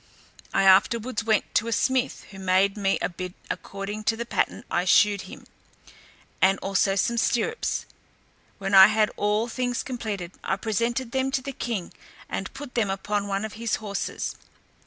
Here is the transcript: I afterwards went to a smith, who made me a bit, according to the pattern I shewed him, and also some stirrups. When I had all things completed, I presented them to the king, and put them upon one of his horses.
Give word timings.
I 0.51 0.63
afterwards 0.63 1.23
went 1.23 1.53
to 1.53 1.67
a 1.67 1.71
smith, 1.71 2.23
who 2.31 2.39
made 2.39 2.75
me 2.75 2.97
a 3.03 3.07
bit, 3.07 3.33
according 3.51 4.03
to 4.05 4.17
the 4.17 4.25
pattern 4.25 4.63
I 4.71 4.83
shewed 4.83 5.29
him, 5.29 5.45
and 6.41 6.57
also 6.57 6.95
some 6.95 7.19
stirrups. 7.19 7.85
When 8.57 8.73
I 8.73 8.87
had 8.87 9.11
all 9.15 9.47
things 9.47 9.83
completed, 9.83 10.31
I 10.43 10.55
presented 10.55 11.11
them 11.11 11.29
to 11.29 11.43
the 11.43 11.51
king, 11.51 11.93
and 12.27 12.51
put 12.55 12.73
them 12.73 12.89
upon 12.89 13.27
one 13.27 13.45
of 13.45 13.53
his 13.61 13.75
horses. 13.75 14.35